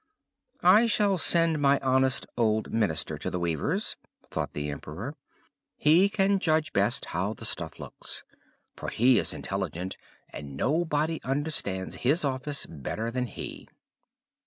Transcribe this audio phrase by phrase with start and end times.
[0.63, 3.97] "I shall send my honest old minister to the weavers,"
[4.31, 5.13] thought the emperor.
[5.77, 8.23] "He can judge best how the stuff looks,
[8.75, 9.97] for he is intelligent,
[10.31, 13.67] and nobody understands his office better than he."